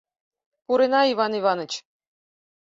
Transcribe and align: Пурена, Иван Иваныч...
Пурена, 0.65 1.01
Иван 1.11 1.31
Иваныч... 1.39 1.71